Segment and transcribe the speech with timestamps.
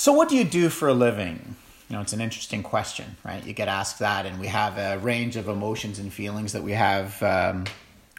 [0.00, 1.56] So, what do you do for a living?
[1.90, 3.44] You know, it's an interesting question, right?
[3.44, 6.72] You get asked that, and we have a range of emotions and feelings that we
[6.72, 7.22] have.
[7.22, 7.66] Um,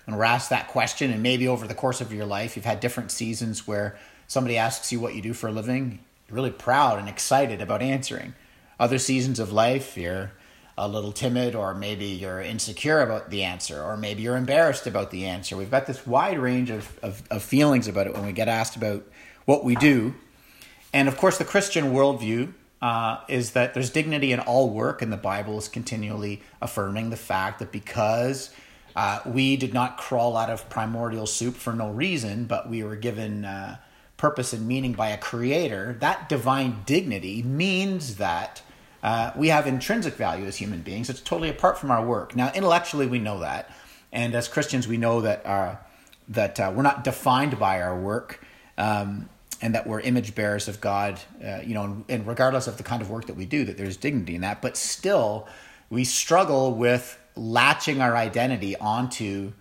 [0.05, 2.81] and we're asked that question, and maybe over the course of your life, you've had
[2.81, 3.97] different seasons where
[4.27, 5.97] somebody asks you what you do for a living.
[6.29, 8.35] You're really proud and excited about answering.
[8.79, 10.33] Other seasons of life, you're
[10.77, 15.09] a little timid, or maybe you're insecure about the answer, or maybe you're embarrassed about
[15.09, 15.57] the answer.
[15.57, 18.75] We've got this wide range of, of, of feelings about it when we get asked
[18.75, 19.03] about
[19.45, 20.13] what we do
[20.93, 25.11] and of course, the Christian worldview uh, is that there's dignity in all work, and
[25.11, 28.49] the Bible is continually affirming the fact that because
[28.95, 32.95] uh, we did not crawl out of primordial soup for no reason, but we were
[32.95, 33.77] given uh,
[34.17, 38.61] purpose and meaning by a creator, that divine dignity means that
[39.01, 41.09] uh, we have intrinsic value as human beings.
[41.09, 42.35] It's totally apart from our work.
[42.35, 43.73] Now, intellectually, we know that.
[44.11, 45.75] And as Christians, we know that, uh,
[46.29, 48.45] that uh, we're not defined by our work.
[48.77, 49.29] Um,
[49.61, 52.83] and that we're image bearers of God, uh, you know, and, and, regardless of the
[52.83, 54.61] kind of work that we do, that there's dignity in that.
[54.61, 55.47] But still,
[55.89, 59.53] we struggle with latching our identity onto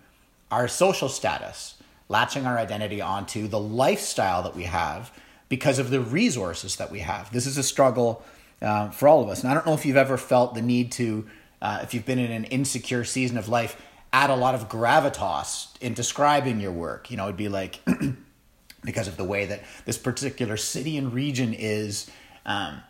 [0.49, 1.75] our social status,
[2.09, 5.11] latching our identity onto the lifestyle that we have
[5.49, 7.31] because of the resources that we have.
[7.31, 8.23] This is a struggle
[8.61, 9.41] uh, for all of us.
[9.43, 11.27] And I don't know if you've ever felt the need to,
[11.61, 13.79] uh, if you've been in an insecure season of life,
[14.13, 17.11] add a lot of gravitas in describing your work.
[17.11, 17.79] You know, it'd be like,
[18.83, 22.09] because of the way that this particular city and region is.
[22.45, 22.81] Um,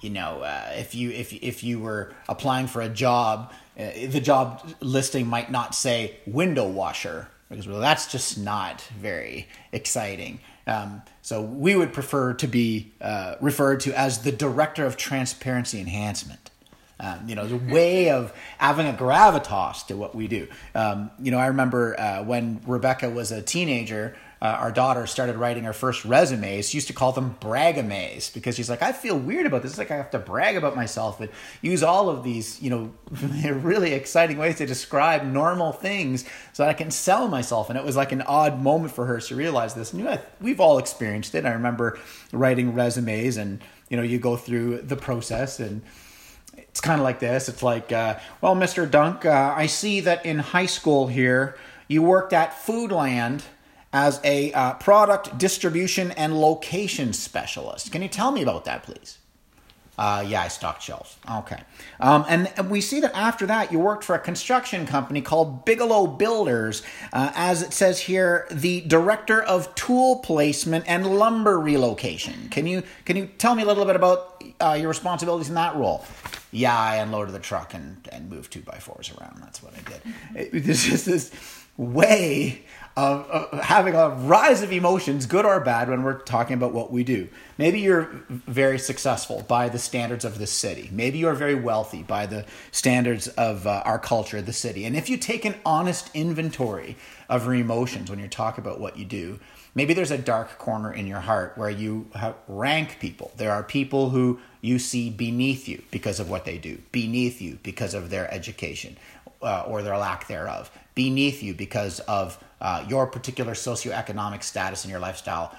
[0.00, 4.20] you know, uh, if you if if you were applying for a job, uh, the
[4.20, 10.40] job listing might not say window washer because well, that's just not very exciting.
[10.66, 15.80] Um, so we would prefer to be uh, referred to as the director of transparency
[15.80, 16.50] enhancement.
[17.00, 20.48] Um, you know, the way of having a gravitas to what we do.
[20.74, 25.36] Um, you know, I remember uh, when Rebecca was a teenager, uh, our daughter started
[25.36, 29.18] writing her first resumes, she used to call them bragames because she's like, I feel
[29.18, 29.72] weird about this.
[29.72, 31.30] It's like I have to brag about myself and
[31.60, 32.92] use all of these, you know,
[33.50, 37.68] really exciting ways to describe normal things so that I can sell myself.
[37.68, 39.92] And it was like an odd moment for her to realize this.
[39.92, 41.44] And you know, we've all experienced it.
[41.44, 41.98] I remember
[42.32, 45.82] writing resumes and, you know, you go through the process and,
[46.56, 47.48] it's kind of like this.
[47.48, 48.88] It's like, uh, well, Mr.
[48.88, 51.56] Dunk, uh, I see that in high school here
[51.88, 53.42] you worked at Foodland
[53.92, 57.92] as a uh, product distribution and location specialist.
[57.92, 59.18] Can you tell me about that, please?
[59.98, 61.16] Uh, yeah, I stocked shelves.
[61.28, 61.60] Okay.
[61.98, 66.06] Um, and we see that after that, you worked for a construction company called Bigelow
[66.06, 72.48] Builders, uh, as it says here, the director of tool placement and lumber relocation.
[72.50, 75.74] Can you can you tell me a little bit about uh, your responsibilities in that
[75.74, 76.04] role?
[76.52, 79.42] Yeah, I unloaded the truck and, and moved two by fours around.
[79.42, 80.54] That's what I did.
[80.54, 81.32] It, there's just this
[81.78, 82.64] way
[82.98, 86.90] of, of, having a rise of emotions, good or bad, when we're talking about what
[86.90, 87.28] we do.
[87.56, 90.90] Maybe you're very successful by the standards of this city.
[90.92, 94.84] Maybe you're very wealthy by the standards of uh, our culture, the city.
[94.84, 96.96] And if you take an honest inventory
[97.28, 99.38] of your emotions when you talk about what you do,
[99.76, 102.10] maybe there's a dark corner in your heart where you
[102.48, 103.30] rank people.
[103.36, 107.60] There are people who you see beneath you because of what they do, beneath you
[107.62, 108.96] because of their education
[109.40, 114.90] uh, or their lack thereof, beneath you because of uh, your particular socioeconomic status and
[114.90, 115.56] your lifestyle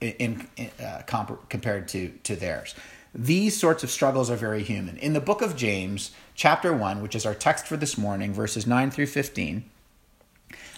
[0.00, 2.74] in, in uh, comp- compared to, to theirs.
[3.14, 4.96] These sorts of struggles are very human.
[4.96, 8.66] In the book of James, chapter 1, which is our text for this morning, verses
[8.66, 9.62] 9 through 15,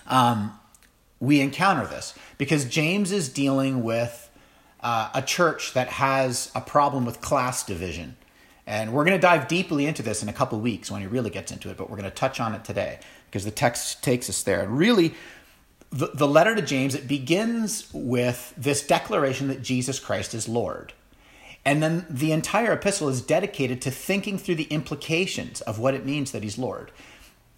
[0.07, 0.53] um,
[1.19, 4.29] we encounter this because James is dealing with
[4.81, 8.19] uh, a church that has a problem with class division.
[8.67, 11.31] And we're going to dive deeply into this in a couple weeks when he really
[11.31, 14.31] gets into it, but we're going to touch on it today because the text takes
[14.31, 14.63] us there.
[14.63, 15.15] And really,
[15.91, 20.93] the, the letter to James, it begins with this declaration that Jesus Christ is Lord.
[21.65, 26.05] And then the entire epistle is dedicated to thinking through the implications of what it
[26.05, 26.91] means that he's Lord.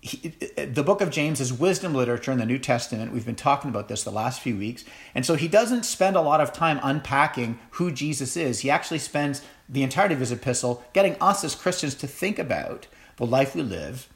[0.00, 3.12] He, the book of James is wisdom literature in the New Testament.
[3.12, 4.84] We've been talking about this the last few weeks.
[5.15, 8.61] And so he doesn't spend a lot of time unpacking who Jesus is.
[8.61, 12.87] He actually spends the entirety of his epistle getting us as Christians to think about
[13.17, 14.09] the life we live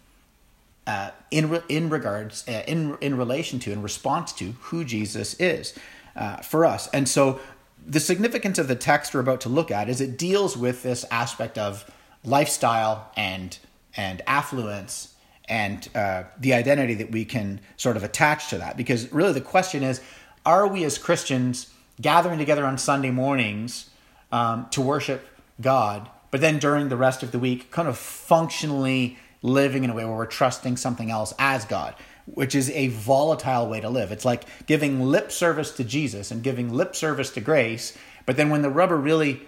[0.86, 5.74] uh, in in regards uh, in in relation to in response to who Jesus is
[6.16, 6.88] uh, for us.
[6.88, 7.40] And so
[7.86, 11.04] the significance of the text we're about to look at is it deals with this
[11.10, 11.90] aspect of
[12.24, 13.58] lifestyle and
[13.96, 15.14] and affluence
[15.48, 18.76] and uh, the identity that we can sort of attach to that.
[18.76, 20.00] Because really the question is,
[20.46, 23.90] are we as Christians gathering together on Sunday mornings
[24.32, 25.26] um, to worship
[25.60, 29.94] God, but then during the rest of the week, kind of functionally living in a
[29.94, 31.94] way where we're trusting something else as God,
[32.26, 34.12] which is a volatile way to live.
[34.12, 37.96] It's like giving lip service to Jesus and giving lip service to grace,
[38.26, 39.42] but then when the rubber really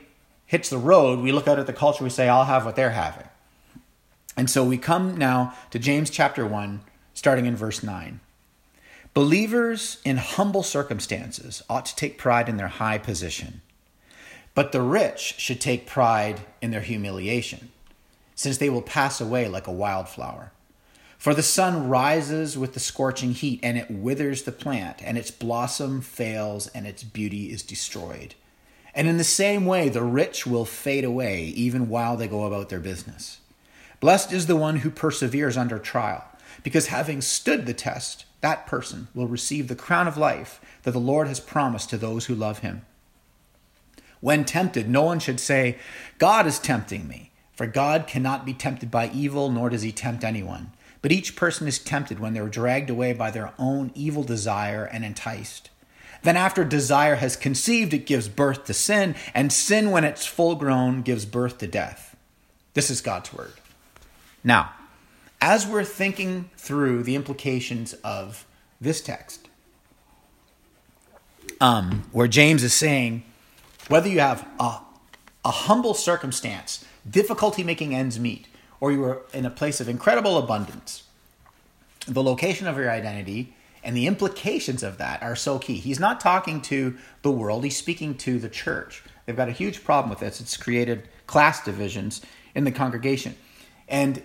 [0.46, 2.90] hits the road, we look out at the culture, we say, I'll have what they're
[2.90, 3.26] having.
[4.36, 6.80] And so we come now to James chapter 1,
[7.14, 8.20] starting in verse 9.
[9.14, 13.60] Believers in humble circumstances ought to take pride in their high position,
[14.54, 17.70] but the rich should take pride in their humiliation,
[18.34, 20.52] since they will pass away like a wildflower.
[21.16, 25.30] For the sun rises with the scorching heat, and it withers the plant, and its
[25.30, 28.34] blossom fails, and its beauty is destroyed.
[28.94, 32.68] And in the same way, the rich will fade away even while they go about
[32.68, 33.38] their business.
[34.00, 36.24] Blessed is the one who perseveres under trial,
[36.64, 40.98] because having stood the test, that person will receive the crown of life that the
[40.98, 42.84] Lord has promised to those who love him.
[44.22, 45.78] When tempted, no one should say,
[46.18, 50.22] God is tempting me, for God cannot be tempted by evil, nor does he tempt
[50.22, 50.70] anyone.
[51.02, 55.04] But each person is tempted when they're dragged away by their own evil desire and
[55.04, 55.70] enticed.
[56.22, 60.54] Then, after desire has conceived, it gives birth to sin, and sin, when it's full
[60.54, 62.14] grown, gives birth to death.
[62.74, 63.54] This is God's word.
[64.44, 64.72] Now,
[65.40, 68.46] as we're thinking through the implications of
[68.80, 69.48] this text,
[71.60, 73.24] um, where James is saying,
[73.88, 74.78] whether you have a,
[75.44, 78.46] a humble circumstance, difficulty making ends meet,
[78.80, 81.04] or you are in a place of incredible abundance,
[82.06, 85.76] the location of your identity and the implications of that are so key.
[85.76, 89.02] He's not talking to the world, he's speaking to the church.
[89.26, 90.40] They've got a huge problem with this.
[90.40, 92.22] It's created class divisions
[92.54, 93.36] in the congregation.
[93.88, 94.22] And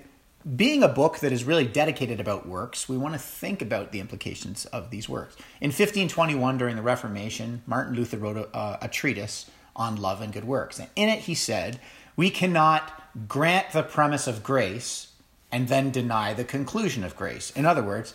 [0.56, 4.00] being a book that is really dedicated about works, we want to think about the
[4.00, 5.36] implications of these works.
[5.60, 10.46] In 1521, during the Reformation, Martin Luther wrote a, a, treatise on love and good
[10.46, 10.80] works.
[10.80, 11.80] And in it, he said,
[12.16, 15.12] We cannot grant the premise of grace
[15.52, 17.52] and then deny the conclusion of grace.
[17.52, 18.14] In other words,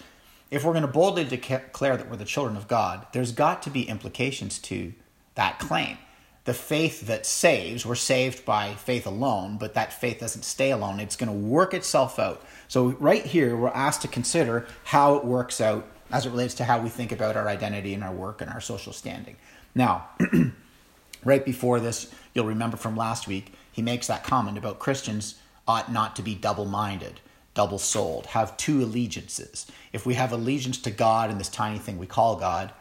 [0.50, 3.70] if we're going to boldly declare that we're the children of God, there's got to
[3.70, 4.92] be implications to
[5.34, 5.98] that claim
[6.44, 10.98] the faith that saves, we're saved by faith alone, but that faith doesn't stay alone.
[10.98, 12.42] It's going to work itself out.
[12.66, 16.64] So, right here, we're asked to consider how it works out as it relates to
[16.64, 19.36] how we think about our identity and our work and our social standing.
[19.74, 20.08] Now,
[21.24, 25.36] right before this, you'll remember from last week, he makes that comment about Christians
[25.66, 27.20] ought not to be double minded,
[27.54, 29.66] double souled, have two allegiances.
[29.92, 32.72] If we have allegiance to God and this tiny thing we call God,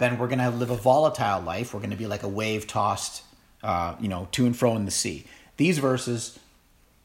[0.00, 1.72] then we're going to live a volatile life.
[1.72, 3.22] We're going to be like a wave tossed,
[3.62, 5.26] uh, you know, to and fro in the sea.
[5.58, 6.38] These verses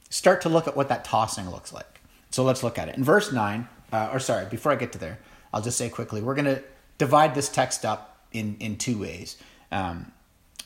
[0.09, 2.00] start to look at what that tossing looks like.
[2.31, 2.95] So let's look at it.
[2.95, 5.19] In verse 9, uh, or sorry, before I get to there,
[5.53, 6.63] I'll just say quickly we're going to
[6.97, 9.38] divide this text up in, in two ways.
[9.71, 10.12] Um,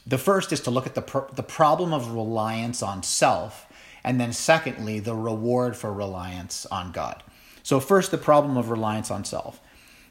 [0.06, 3.68] the first is to look at the, pr- the problem of reliance on self,
[4.04, 7.22] and then secondly, the reward for reliance on God.
[7.64, 9.60] So, first, the problem of reliance on self.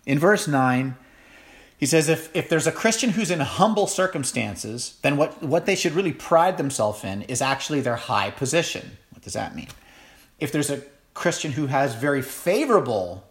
[0.04, 0.96] In verse 9,
[1.78, 5.76] he says if, if there's a Christian who's in humble circumstances, then what, what they
[5.76, 8.98] should really pride themselves in is actually their high position.
[9.10, 9.68] What does that mean?
[10.40, 10.82] If there's a
[11.14, 13.24] Christian who has very favorable,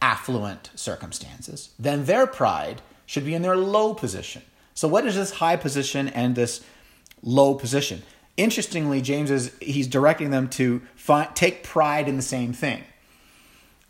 [0.00, 4.42] affluent circumstances, then their pride should be in their low position.
[4.72, 6.64] So, what is this high position and this
[7.22, 8.02] low position?
[8.36, 10.80] Interestingly, James is he's directing them to
[11.34, 12.84] take pride in the same thing.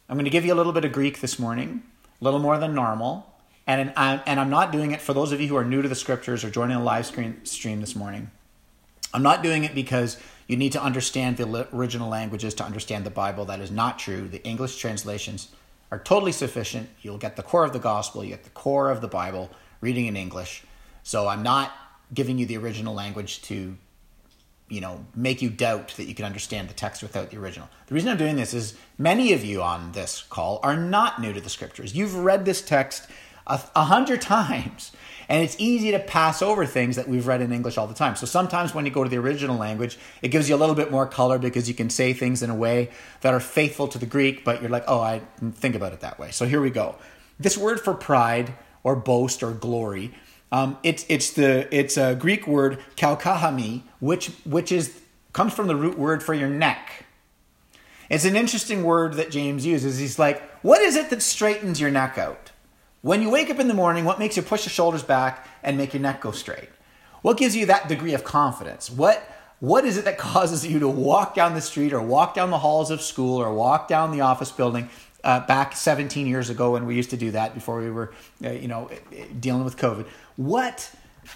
[0.09, 1.85] I'm going to give you a little bit of Greek this morning,
[2.21, 3.30] a little more than normal.
[3.70, 5.88] And I'm, and I'm not doing it for those of you who are new to
[5.88, 8.32] the scriptures or joining the live screen, stream this morning.
[9.14, 13.10] I'm not doing it because you need to understand the original languages to understand the
[13.10, 13.44] Bible.
[13.44, 14.27] That is not true.
[14.27, 15.50] The English translations
[15.93, 16.89] are totally sufficient.
[17.00, 19.50] You'll get the core of the gospel, you get the core of the Bible
[19.81, 20.65] reading in English.
[21.05, 21.72] So I'm not
[22.12, 23.77] giving you the original language to
[24.69, 27.69] you know make you doubt that you can understand the text without the original.
[27.86, 31.32] The reason I'm doing this is many of you on this call are not new
[31.32, 31.94] to the scriptures.
[31.94, 33.06] You've read this text
[33.47, 34.93] a, a hundred times.
[35.29, 38.17] And it's easy to pass over things that we've read in English all the time.
[38.17, 40.91] So sometimes when you go to the original language, it gives you a little bit
[40.91, 44.06] more color because you can say things in a way that are faithful to the
[44.06, 46.32] Greek, but you're like, oh, I think about it that way.
[46.32, 46.97] So here we go.
[47.39, 50.13] This word for pride or boast or glory,
[50.53, 55.01] um, it's it's the it's a Greek word kaukahami, which which is
[55.32, 57.06] comes from the root word for your neck.
[58.09, 59.99] It's an interesting word that James uses.
[59.99, 62.51] He's like, what is it that straightens your neck out?
[63.03, 65.79] When you wake up in the morning, what makes you push your shoulders back and
[65.79, 66.69] make your neck go straight?
[67.23, 68.91] What gives you that degree of confidence?
[68.91, 69.23] What
[69.61, 72.59] what is it that causes you to walk down the street or walk down the
[72.59, 74.89] halls of school or walk down the office building
[75.23, 78.51] uh, back 17 years ago when we used to do that before we were uh,
[78.51, 78.91] you know
[79.39, 80.91] dealing with covid what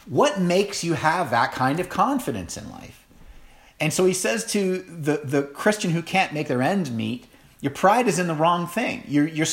[0.07, 3.07] what makes you have that kind of confidence in life
[3.79, 7.27] and so he says to the the christian who can't make their end meet
[7.61, 9.45] your pride is in the wrong thing you're you're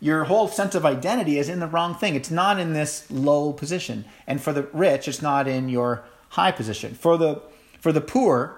[0.00, 2.14] your whole sense of identity is in the wrong thing.
[2.14, 4.06] It's not in this low position.
[4.26, 6.94] And for the rich, it's not in your high position.
[6.94, 7.42] For the
[7.80, 8.56] For the poor,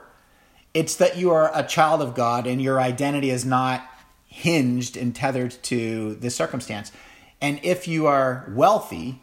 [0.74, 3.86] it's that you are a child of God and your identity is not
[4.26, 6.90] hinged and tethered to this circumstance.
[7.40, 9.20] And if you are wealthy,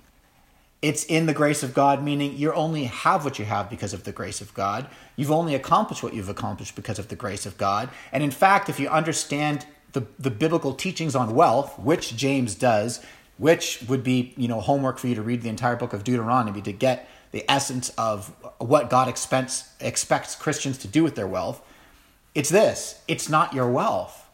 [0.82, 4.04] it's in the grace of God, meaning you only have what you have because of
[4.04, 4.88] the grace of God.
[5.18, 7.90] You've only accomplished what you've accomplished because of the grace of God.
[8.14, 13.03] And in fact, if you understand the, the biblical teachings on wealth, which James does,
[13.38, 16.62] which would be you know homework for you to read the entire book of Deuteronomy
[16.62, 18.27] to get the essence of
[18.60, 21.62] what God expects expects Christians to do with their wealth.
[22.36, 24.25] It's this: it's not your wealth.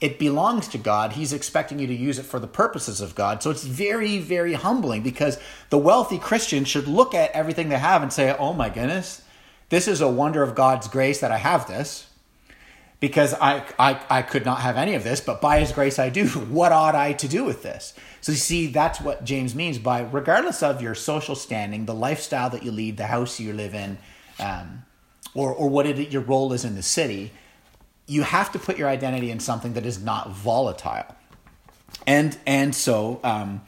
[0.00, 1.12] It belongs to God.
[1.12, 3.42] He's expecting you to use it for the purposes of God.
[3.42, 5.38] So it's very, very humbling because
[5.70, 9.22] the wealthy Christian should look at everything they have and say, "Oh my goodness,
[9.70, 12.06] this is a wonder of God's grace that I have this."
[13.00, 16.08] Because I, I, I could not have any of this, but by his grace I
[16.08, 16.26] do.
[16.28, 17.94] What ought I to do with this?
[18.20, 22.50] So you see, that's what James means by regardless of your social standing, the lifestyle
[22.50, 23.98] that you lead, the house you live in,
[24.38, 24.84] um,
[25.34, 27.32] or, or what it, your role is in the city,
[28.06, 31.14] you have to put your identity in something that is not volatile.
[32.06, 33.62] And, and so um,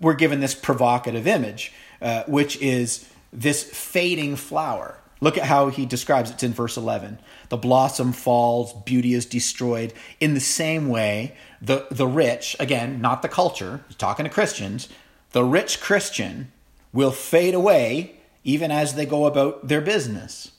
[0.00, 4.99] we're given this provocative image, uh, which is this fading flower.
[5.20, 6.42] Look at how he describes it.
[6.42, 7.18] In verse 11.
[7.50, 9.92] The blossom falls, beauty is destroyed.
[10.18, 14.88] In the same way, the, the rich, again, not the culture, he's talking to Christians,
[15.32, 16.50] the rich Christian
[16.92, 20.52] will fade away even as they go about their business.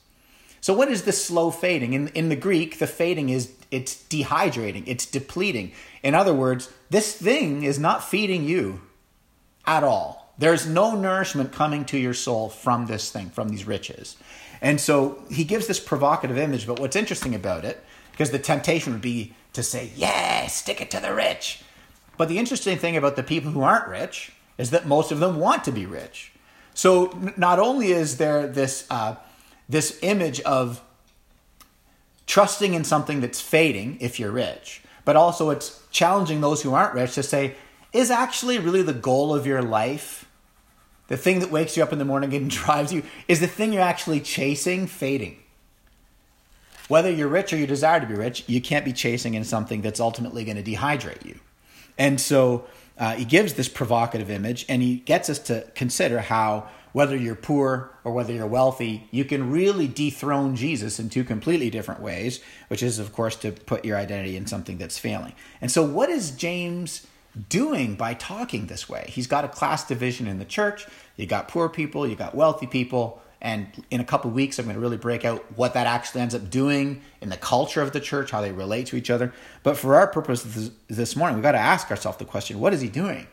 [0.60, 1.92] So what is this slow fading?
[1.92, 5.72] In, in the Greek, the fading is it's dehydrating, it's depleting.
[6.02, 8.82] In other words, this thing is not feeding you
[9.66, 10.32] at all.
[10.38, 14.16] There's no nourishment coming to your soul from this thing, from these riches.
[14.62, 18.92] And so he gives this provocative image, but what's interesting about it, because the temptation
[18.92, 21.62] would be to say, yeah, stick it to the rich.
[22.16, 25.40] But the interesting thing about the people who aren't rich is that most of them
[25.40, 26.32] want to be rich.
[26.74, 29.16] So not only is there this, uh,
[29.68, 30.80] this image of
[32.26, 36.94] trusting in something that's fading if you're rich, but also it's challenging those who aren't
[36.94, 37.56] rich to say,
[37.92, 40.28] is actually really the goal of your life
[41.12, 43.70] the thing that wakes you up in the morning and drives you, is the thing
[43.70, 45.36] you're actually chasing fading.
[46.88, 49.82] Whether you're rich or you desire to be rich, you can't be chasing in something
[49.82, 51.38] that's ultimately going to dehydrate you.
[51.98, 52.64] And so
[52.96, 57.34] uh, he gives this provocative image and he gets us to consider how, whether you're
[57.34, 62.40] poor or whether you're wealthy, you can really dethrone Jesus in two completely different ways,
[62.68, 65.34] which is, of course, to put your identity in something that's failing.
[65.60, 67.06] And so, what is James
[67.48, 69.06] doing by talking this way?
[69.08, 70.86] He's got a class division in the church.
[71.16, 74.76] You got poor people, you got wealthy people, and in a couple weeks, I'm going
[74.76, 77.98] to really break out what that actually ends up doing in the culture of the
[77.98, 79.32] church, how they relate to each other.
[79.64, 82.80] But for our purpose this morning, we've got to ask ourselves the question what is
[82.80, 83.26] he doing?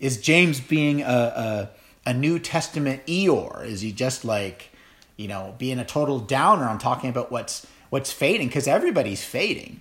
[0.00, 1.70] Is James being a, a,
[2.10, 3.64] a New Testament Eeyore?
[3.64, 4.72] Is he just like,
[5.16, 8.48] you know, being a total downer on talking about what's what's fading?
[8.48, 9.80] Because everybody's fading.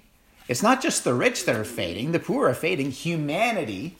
[0.49, 2.89] It's not just the rich that are fading, the poor are fading.
[2.89, 3.95] Humanity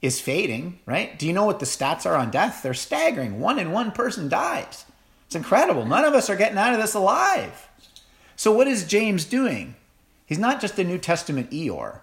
[0.00, 1.18] is fading, right?
[1.18, 2.62] Do you know what the stats are on death?
[2.62, 3.40] They're staggering.
[3.40, 4.84] One in one person dies.
[5.26, 5.84] It's incredible.
[5.84, 7.68] None of us are getting out of this alive.
[8.36, 9.74] So, what is James doing?
[10.24, 11.98] He's not just a New Testament Eeyore.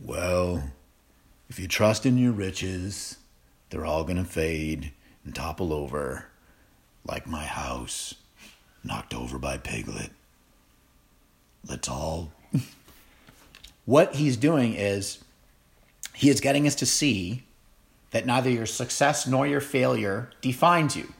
[0.00, 0.70] Well,
[1.48, 3.18] if you trust in your riches,
[3.70, 4.92] they're all going to fade
[5.24, 6.26] and topple over,
[7.04, 8.14] like my house,
[8.84, 10.10] knocked over by Piglet.
[11.68, 12.30] Let's all.
[13.84, 15.22] What he's doing is
[16.14, 17.44] he is getting us to see
[18.10, 21.12] that neither your success nor your failure defines you.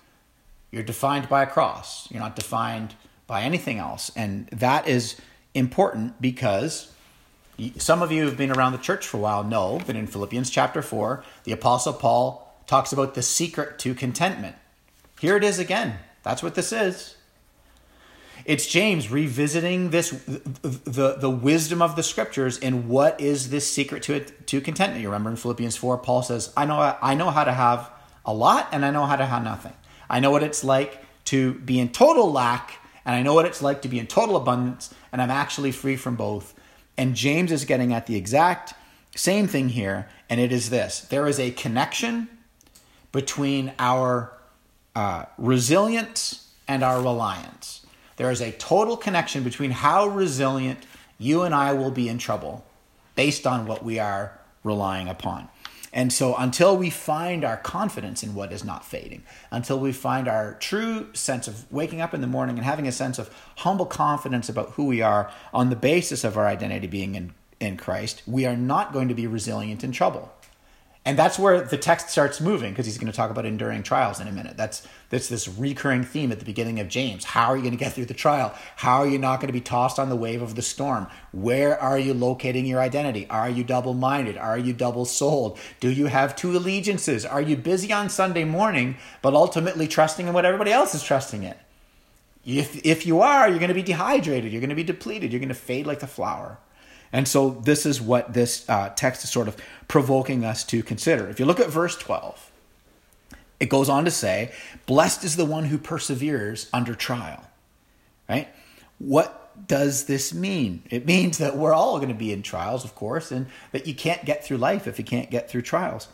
[0.71, 2.11] You're defined by a cross.
[2.11, 2.95] You're not defined
[3.27, 4.11] by anything else.
[4.17, 5.17] And that is
[5.55, 6.93] important because
[7.79, 10.51] some of you have been around the church for a while know that in Philippians
[10.51, 14.57] chapter 4, the Apostle Paul talks about the secret to contentment.
[15.21, 15.99] Here it is again.
[16.23, 17.17] That's what this is.
[18.45, 24.03] It's James revisiting this the the wisdom of the scriptures and what is this secret
[24.05, 25.01] to it to contentment.
[25.01, 27.91] You remember in Philippians 4 Paul says, "I know I know how to have
[28.27, 29.73] a lot and I know how to have nothing.
[30.11, 33.63] I know what it's like to be in total lack and I know what it's
[33.63, 36.55] like to be in total abundance and I'm actually free from both."
[36.97, 38.75] And James is getting at the exact
[39.17, 41.01] same thing here and it is this.
[41.01, 42.29] There is a connection
[43.11, 44.33] between our
[44.95, 47.84] uh, resilience and our reliance.
[48.17, 50.87] There is a total connection between how resilient
[51.19, 52.65] you and I will be in trouble
[53.15, 55.49] based on what we are relying upon.
[55.93, 60.27] And so, until we find our confidence in what is not fading, until we find
[60.27, 63.87] our true sense of waking up in the morning and having a sense of humble
[63.87, 68.25] confidence about who we are on the basis of our identity being in, in Christ,
[68.27, 70.33] we are not going to be resilient in trouble.
[71.07, 74.21] And that's where the text starts moving because he's going to talk about enduring trials
[74.21, 74.57] in a minute.
[74.57, 77.25] That's that's this recurring theme at the beginning of James.
[77.25, 78.55] How are you going to get through the trial?
[78.77, 81.07] How are you not going to be tossed on the wave of the storm?
[81.33, 83.27] Where are you locating your identity?
[83.29, 84.39] Are you double-minded?
[84.39, 85.59] Are you double-souled?
[85.79, 87.27] Do you have two allegiances?
[87.27, 91.43] Are you busy on Sunday morning but ultimately trusting in what everybody else is trusting
[91.43, 91.55] in?
[92.47, 95.41] If if you are, you're going to be dehydrated, you're going to be depleted, you're
[95.41, 96.59] going to fade like the flower.
[97.15, 99.57] And so this is what this uh, text is sort of
[99.87, 101.29] provoking us to consider.
[101.29, 102.51] If you look at verse 12,
[103.61, 104.53] it goes on to say,
[104.87, 107.45] Blessed is the one who perseveres under trial.
[108.29, 108.49] Right?
[108.99, 110.83] What does this mean?
[110.91, 113.95] It means that we're all going to be in trials, of course, and that you
[113.95, 116.09] can't get through life if you can't get through trials.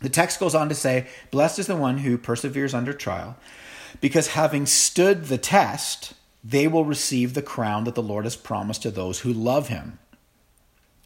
[0.00, 3.36] The text goes on to say, Blessed is the one who perseveres under trial,
[4.00, 8.82] because having stood the test, they will receive the crown that the Lord has promised
[8.82, 9.98] to those who love him.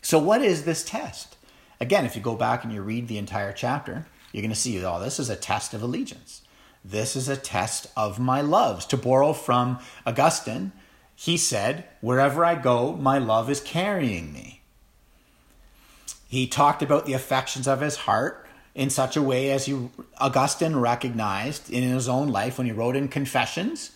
[0.05, 1.39] So, what is this test?
[1.81, 4.85] Again, if you go back and you read the entire chapter, you're going to see,
[4.85, 6.43] oh, this is a test of allegiance.
[6.85, 8.85] This is a test of my loves.
[8.87, 10.73] To borrow from Augustine,
[11.17, 14.61] he said, Wherever I go, my love is carrying me.
[16.29, 20.77] He talked about the affections of his heart in such a way as you, Augustine
[20.77, 23.93] recognized in his own life when he wrote in Confessions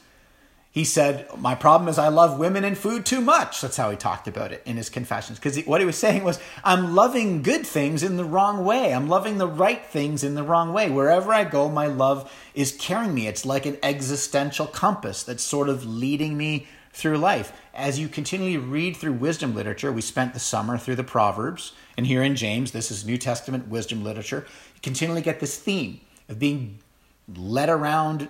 [0.78, 3.60] he said, My problem is I love women and food too much.
[3.60, 5.36] That's how he talked about it in his confessions.
[5.36, 8.94] Because what he was saying was, I'm loving good things in the wrong way.
[8.94, 10.88] I'm loving the right things in the wrong way.
[10.88, 13.26] Wherever I go, my love is carrying me.
[13.26, 17.52] It's like an existential compass that's sort of leading me through life.
[17.74, 22.06] As you continually read through wisdom literature, we spent the summer through the Proverbs, and
[22.06, 24.46] here in James, this is New Testament wisdom literature.
[24.76, 26.78] You continually get this theme of being
[27.26, 28.28] led around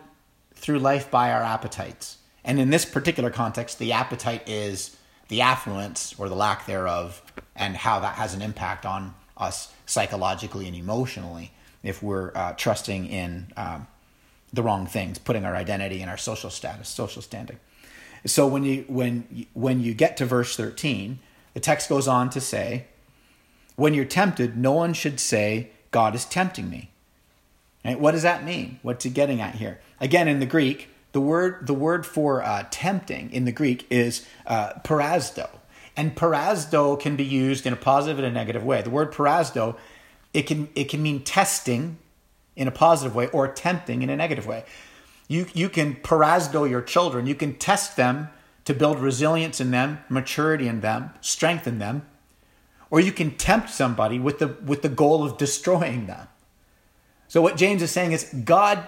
[0.54, 4.96] through life by our appetites and in this particular context, the appetite is
[5.28, 7.22] the affluence or the lack thereof,
[7.54, 11.52] and how that has an impact on us psychologically and emotionally
[11.82, 13.86] if we're uh, trusting in um,
[14.52, 17.58] the wrong things, putting our identity and our social status, social standing.
[18.26, 21.20] So when you when when you get to verse thirteen,
[21.54, 22.86] the text goes on to say,
[23.76, 26.90] "When you're tempted, no one should say, God is tempting me."
[27.84, 27.98] Right?
[27.98, 28.80] What does that mean?
[28.82, 29.80] What's he getting at here?
[30.00, 34.24] Again, in the Greek, the word, the word for uh, tempting in the Greek is
[34.46, 35.50] uh, peirasdo.
[35.96, 38.82] And peirasdo can be used in a positive and a negative way.
[38.82, 39.76] The word peirasdo,
[40.32, 41.98] it can, it can mean testing
[42.54, 44.62] in a positive way or tempting in a negative way.
[45.26, 47.26] You, you can peirasdo your children.
[47.26, 48.28] You can test them
[48.64, 52.06] to build resilience in them, maturity in them, strengthen them.
[52.92, 56.28] Or you can tempt somebody with the, with the goal of destroying them.
[57.26, 58.86] So what James is saying is God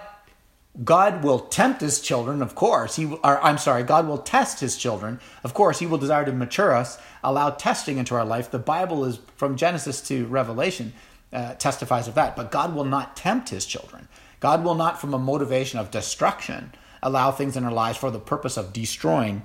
[0.83, 2.95] God will tempt his children, of course.
[2.95, 5.19] He, or, I'm sorry, God will test his children.
[5.43, 8.49] Of course, he will desire to mature us, allow testing into our life.
[8.49, 10.93] The Bible is from Genesis to Revelation
[11.33, 12.37] uh, testifies of that.
[12.37, 14.07] But God will not tempt his children.
[14.39, 18.19] God will not, from a motivation of destruction, allow things in our lives for the
[18.19, 19.43] purpose of destroying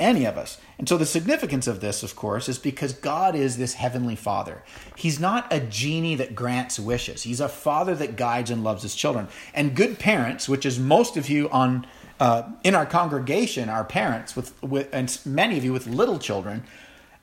[0.00, 0.58] any of us.
[0.78, 4.64] And so the significance of this, of course, is because God is this heavenly Father.
[4.96, 7.22] He's not a genie that grants wishes.
[7.22, 9.28] He's a Father that guides and loves his children.
[9.54, 11.86] And good parents, which is most of you on
[12.18, 16.64] uh, in our congregation, our parents with, with and many of you with little children.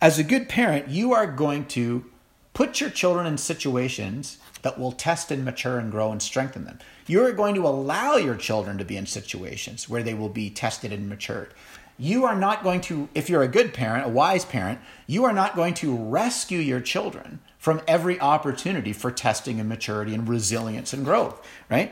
[0.01, 2.05] As a good parent, you are going to
[2.53, 6.79] put your children in situations that will test and mature and grow and strengthen them.
[7.05, 10.91] You're going to allow your children to be in situations where they will be tested
[10.91, 11.53] and matured
[11.97, 15.33] you are not going to, if you're a good parent, a wise parent, you are
[15.33, 20.93] not going to rescue your children from every opportunity for testing and maturity and resilience
[20.93, 21.91] and growth, right?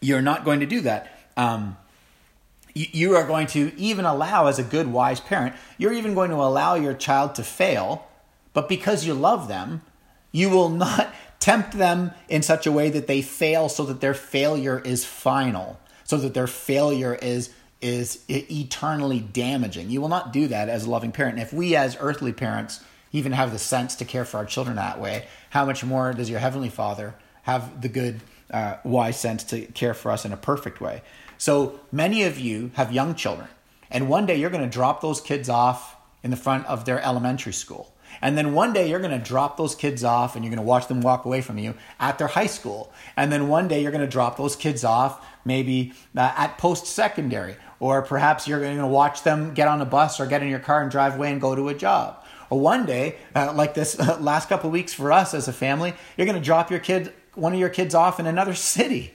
[0.00, 1.10] You're not going to do that.
[1.36, 1.78] Um,
[2.74, 6.30] you, you are going to even allow, as a good, wise parent, you're even going
[6.30, 8.06] to allow your child to fail,
[8.52, 9.80] but because you love them,
[10.30, 14.14] you will not tempt them in such a way that they fail so that their
[14.14, 17.50] failure is final, so that their failure is
[17.86, 19.90] is eternally damaging.
[19.90, 21.34] You will not do that as a loving parent.
[21.34, 22.80] And if we, as earthly parents,
[23.12, 26.28] even have the sense to care for our children that way, how much more does
[26.28, 28.20] your Heavenly Father have the good,
[28.50, 31.02] uh, wise sense to care for us in a perfect way?
[31.38, 33.46] So many of you have young children,
[33.88, 35.94] and one day you're going to drop those kids off
[36.24, 37.94] in the front of their elementary school.
[38.20, 40.68] And then one day you're going to drop those kids off and you're going to
[40.68, 42.90] watch them walk away from you at their high school.
[43.16, 46.86] And then one day you're going to drop those kids off maybe uh, at post
[46.86, 50.48] secondary or perhaps you're going to watch them get on a bus or get in
[50.48, 52.22] your car and drive away and go to a job.
[52.48, 55.94] Or one day, uh, like this uh, last couple weeks for us as a family,
[56.16, 59.12] you're going to drop your kid, one of your kids off in another city.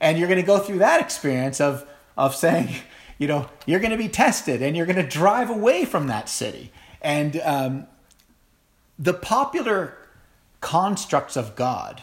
[0.00, 2.68] And you're going to go through that experience of, of saying,
[3.18, 6.28] you know, you're going to be tested and you're going to drive away from that
[6.28, 6.72] city.
[7.00, 7.86] And um,
[8.98, 9.96] the popular
[10.60, 12.02] constructs of God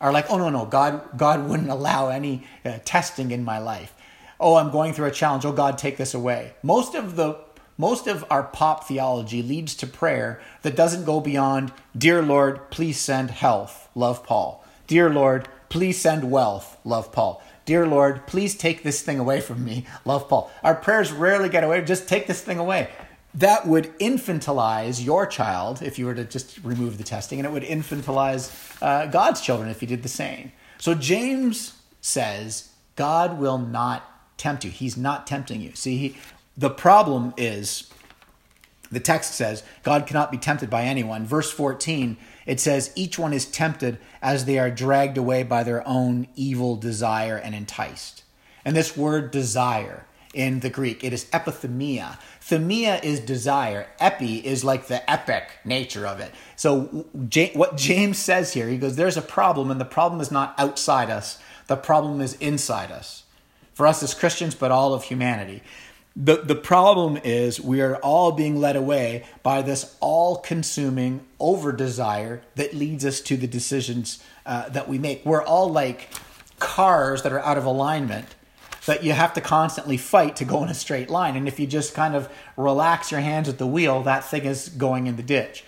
[0.00, 3.94] are like, oh no, no, God, God wouldn't allow any uh, testing in my life.
[4.38, 5.44] Oh, I'm going through a challenge.
[5.44, 6.54] Oh God, take this away.
[6.62, 7.38] Most of the
[7.78, 12.98] most of our pop theology leads to prayer that doesn't go beyond, Dear Lord, please
[12.98, 14.64] send health, love Paul.
[14.86, 17.42] Dear Lord, please send wealth, love Paul.
[17.66, 20.50] Dear Lord, please take this thing away from me, love Paul.
[20.62, 22.88] Our prayers rarely get away, just take this thing away
[23.36, 27.52] that would infantilize your child if you were to just remove the testing, and it
[27.52, 28.50] would infantilize
[28.82, 30.52] uh, God's children if you did the same.
[30.78, 34.70] So James says God will not tempt you.
[34.70, 35.74] He's not tempting you.
[35.74, 36.16] See, he,
[36.56, 37.90] the problem is
[38.90, 41.24] the text says God cannot be tempted by anyone.
[41.26, 45.86] Verse 14, it says, Each one is tempted as they are dragged away by their
[45.86, 48.22] own evil desire and enticed.
[48.64, 51.02] And this word desire, in the Greek.
[51.02, 52.18] It is epithemia.
[52.40, 53.88] Themia is desire.
[53.98, 56.30] Epi is like the epic nature of it.
[56.54, 57.06] So,
[57.54, 61.10] what James says here, he goes, There's a problem, and the problem is not outside
[61.10, 63.24] us, the problem is inside us.
[63.76, 65.62] For us as Christians, but all of humanity.
[66.16, 71.72] The, the problem is we are all being led away by this all consuming over
[71.72, 75.26] desire that leads us to the decisions uh, that we make.
[75.26, 76.08] We're all like
[76.58, 78.34] cars that are out of alignment
[78.86, 81.36] that you have to constantly fight to go in a straight line.
[81.36, 84.70] And if you just kind of relax your hands at the wheel, that thing is
[84.70, 85.64] going in the ditch.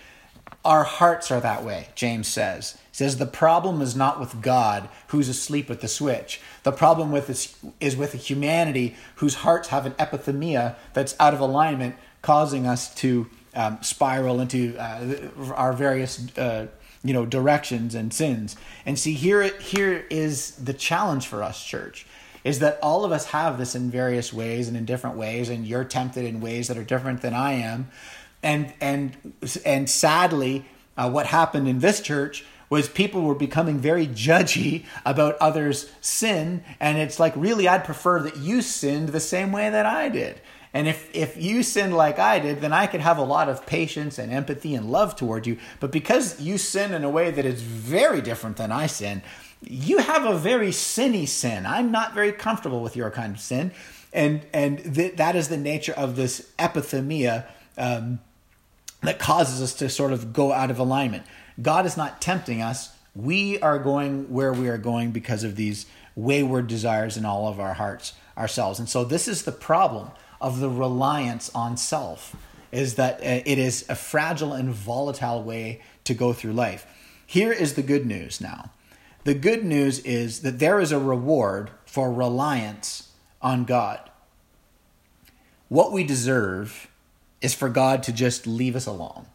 [0.65, 2.77] Our hearts are that way, James says.
[2.91, 6.41] He says the problem is not with God who's asleep at the switch.
[6.63, 11.39] The problem with is, is with humanity whose hearts have an epithemia that's out of
[11.39, 16.67] alignment, causing us to um, spiral into uh, our various uh,
[17.03, 18.57] you know directions and sins.
[18.85, 22.05] And see, here here is the challenge for us, church
[22.43, 25.67] is that all of us have this in various ways and in different ways and
[25.67, 27.89] you're tempted in ways that are different than I am
[28.43, 29.33] and and
[29.65, 30.65] and sadly
[30.97, 36.63] uh, what happened in this church was people were becoming very judgy about others sin
[36.79, 40.41] and it's like really I'd prefer that you sinned the same way that I did
[40.73, 43.65] and if, if you sinned like I did, then I could have a lot of
[43.65, 45.57] patience and empathy and love toward you.
[45.79, 49.23] But because you sin in a way that is very different than I sin,
[49.61, 51.65] you have a very sinny sin.
[51.65, 53.71] I'm not very comfortable with your kind of sin.
[54.13, 57.45] And, and th- that is the nature of this epithemia
[57.77, 58.19] um,
[59.01, 61.23] that causes us to sort of go out of alignment.
[61.61, 62.95] God is not tempting us.
[63.15, 65.85] We are going where we are going because of these
[66.15, 68.79] wayward desires in all of our hearts ourselves.
[68.79, 72.35] And so this is the problem of the reliance on self
[72.71, 76.85] is that uh, it is a fragile and volatile way to go through life.
[77.25, 78.71] Here is the good news now.
[79.23, 83.09] The good news is that there is a reward for reliance
[83.41, 84.09] on God.
[85.67, 86.88] What we deserve
[87.41, 89.25] is for God to just leave us alone.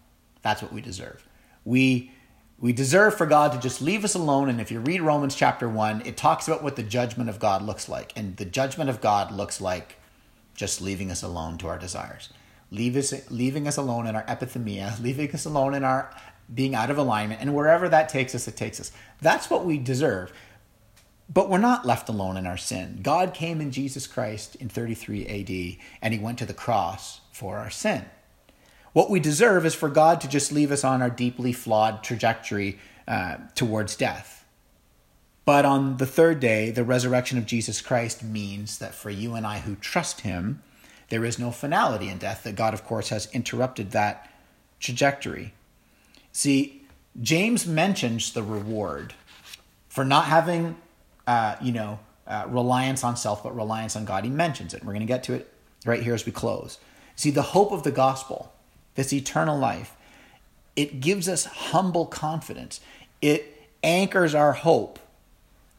[0.43, 1.27] That's what we deserve.
[1.65, 2.11] We
[2.59, 5.69] we deserve for God to just leave us alone and if you read Romans chapter
[5.69, 8.13] 1, it talks about what the judgment of God looks like.
[8.17, 9.99] And the judgment of God looks like
[10.55, 12.31] just leaving us alone to our desires.
[12.71, 16.15] Leave us, leaving us alone in our epithemia, leaving us alone in our
[16.53, 18.93] being out of alignment, and wherever that takes us, it takes us.
[19.23, 20.33] That's what we deserve.
[21.33, 23.01] But we're not left alone in our sin.
[23.03, 27.59] God came in Jesus Christ in 33 AD, and he went to the cross for
[27.59, 28.05] our sin.
[28.93, 32.79] What we deserve is for God to just leave us on our deeply flawed trajectory
[33.09, 34.45] uh, towards death.
[35.45, 39.45] But on the third day, the resurrection of Jesus Christ means that for you and
[39.45, 40.63] I who trust him,
[41.09, 44.31] there is no finality in death, that God, of course, has interrupted that
[44.79, 45.53] trajectory.
[46.33, 46.83] See,
[47.21, 49.13] James mentions the reward
[49.89, 50.77] for not having,
[51.27, 54.25] uh, you know, uh, reliance on self, but reliance on God.
[54.25, 54.83] He mentions it.
[54.83, 55.53] We're going to get to it
[55.85, 56.79] right here as we close.
[57.17, 58.53] See, the hope of the gospel,
[58.95, 59.95] this eternal life,
[60.77, 62.81] it gives us humble confidence.
[63.23, 64.99] It anchors our hope,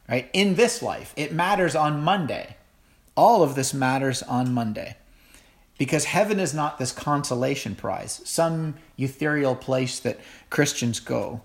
[0.08, 1.12] right, in this life.
[1.16, 2.56] It matters on Monday.
[3.16, 4.96] All of this matters on Monday
[5.78, 10.18] because heaven is not this consolation prize, some ethereal place that
[10.50, 11.42] Christians go.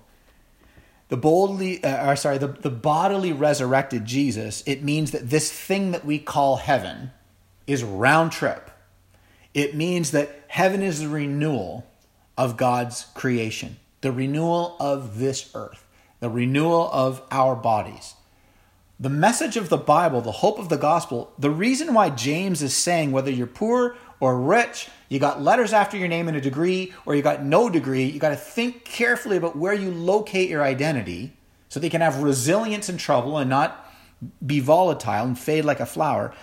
[1.10, 5.92] The boldly, uh, or sorry, the, the bodily resurrected Jesus, it means that this thing
[5.92, 7.12] that we call heaven
[7.68, 8.71] is round trip.
[9.54, 11.86] It means that heaven is the renewal
[12.38, 15.86] of God's creation, the renewal of this earth,
[16.20, 18.16] the renewal of our bodies.
[19.00, 22.76] The message of the Bible, the hope of the gospel, the reason why James is
[22.76, 26.94] saying whether you're poor or rich, you got letters after your name and a degree,
[27.06, 30.62] or you got no degree, you got to think carefully about where you locate your
[30.62, 31.34] identity
[31.68, 33.92] so they can have resilience in trouble and not
[34.46, 36.34] be volatile and fade like a flower.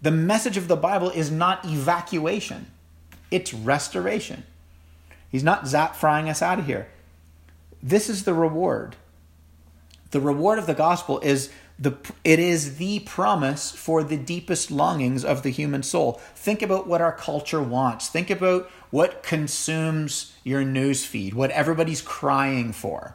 [0.00, 2.66] The message of the Bible is not evacuation,
[3.30, 4.44] it's restoration.
[5.30, 6.88] He's not zap frying us out of here.
[7.82, 8.96] this is the reward.
[10.10, 15.24] The reward of the gospel is the it is the promise for the deepest longings
[15.24, 16.14] of the human soul.
[16.34, 18.08] Think about what our culture wants.
[18.08, 23.14] Think about what consumes your news feed, what everybody's crying for.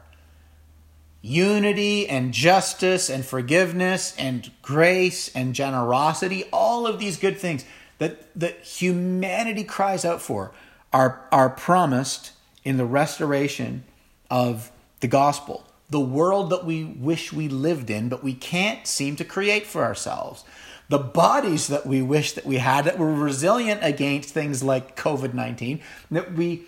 [1.26, 7.64] Unity and justice and forgiveness and grace and generosity, all of these good things
[7.98, 10.52] that, that humanity cries out for
[10.92, 12.32] are, are promised
[12.62, 13.84] in the restoration
[14.30, 19.16] of the gospel the world that we wish we lived in, but we can't seem
[19.16, 20.44] to create for ourselves.
[20.88, 25.34] The bodies that we wish that we had that were resilient against things like COVID
[25.34, 26.64] 19, that we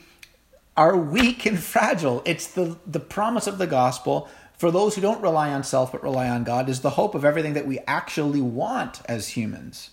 [0.77, 2.23] are weak and fragile.
[2.25, 6.03] It's the, the promise of the gospel for those who don't rely on self but
[6.03, 9.90] rely on God is the hope of everything that we actually want as humans.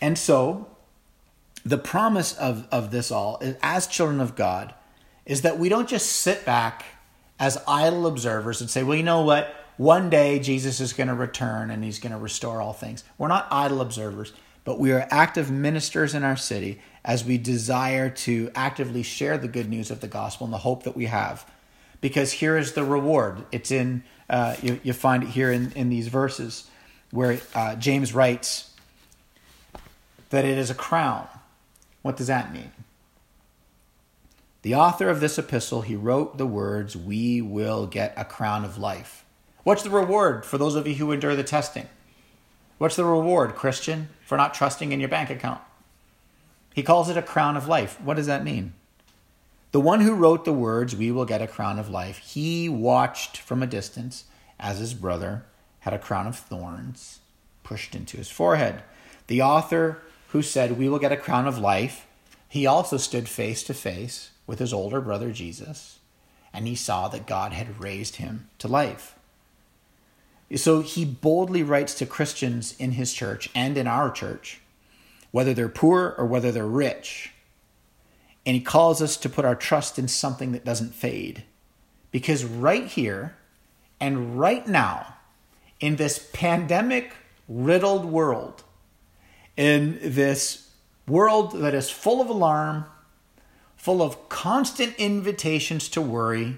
[0.00, 0.68] And so,
[1.64, 4.74] the promise of, of this all, is, as children of God,
[5.26, 6.84] is that we don't just sit back
[7.38, 9.54] as idle observers and say, well, you know what?
[9.76, 13.04] One day Jesus is going to return and he's going to restore all things.
[13.16, 14.32] We're not idle observers,
[14.64, 19.48] but we are active ministers in our city as we desire to actively share the
[19.48, 21.48] good news of the gospel and the hope that we have.
[22.00, 23.44] Because here is the reward.
[23.50, 26.68] It's in, uh, you, you, find it here in, in these verses
[27.10, 28.72] where uh, James writes
[30.30, 31.26] that it is a crown.
[32.02, 32.70] What does that mean?
[34.62, 38.78] The author of this epistle, he wrote the words, We will get a crown of
[38.78, 39.24] life.
[39.62, 41.88] What's the reward for those of you who endure the testing?
[42.78, 45.60] What's the reward, Christian, for not trusting in your bank account?
[46.74, 48.00] He calls it a crown of life.
[48.00, 48.72] What does that mean?
[49.70, 53.36] The one who wrote the words, We will get a crown of life, he watched
[53.36, 54.24] from a distance
[54.58, 55.44] as his brother
[55.80, 57.20] had a crown of thorns
[57.62, 58.82] pushed into his forehead.
[59.26, 62.06] The author who said, We will get a crown of life,
[62.48, 65.98] he also stood face to face with his older brother Jesus,
[66.52, 69.14] and he saw that God had raised him to life.
[70.56, 74.62] So he boldly writes to Christians in his church and in our church,
[75.30, 77.32] whether they're poor or whether they're rich.
[78.48, 81.44] And he calls us to put our trust in something that doesn't fade.
[82.10, 83.36] Because right here
[84.00, 85.16] and right now,
[85.80, 87.12] in this pandemic
[87.46, 88.64] riddled world,
[89.54, 90.70] in this
[91.06, 92.86] world that is full of alarm,
[93.76, 96.56] full of constant invitations to worry,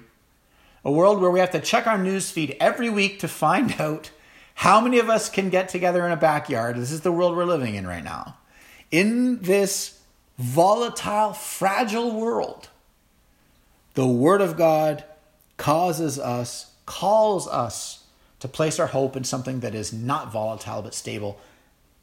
[0.85, 4.13] a world where we have to check our news feed every week to find out
[4.55, 6.77] how many of us can get together in a backyard.
[6.77, 8.37] This is the world we're living in right now.
[8.93, 10.00] In this
[10.41, 12.71] volatile, fragile world,
[13.95, 15.05] the Word of God
[15.59, 18.05] causes us, calls us
[18.39, 21.39] to place our hope in something that is not volatile but stable,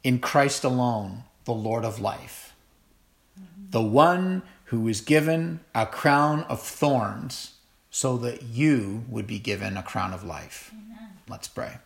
[0.04, 2.54] in Christ alone, the Lord of life.
[3.70, 7.54] The one who was given a crown of thorns
[7.90, 10.72] so that you would be given a crown of life.
[10.72, 11.08] Amen.
[11.28, 11.78] Let's pray.